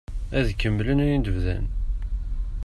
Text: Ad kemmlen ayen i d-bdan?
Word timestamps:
Ad 0.37 0.47
kemmlen 0.61 1.01
ayen 1.05 1.23
i 1.23 1.25
d-bdan? 1.25 1.65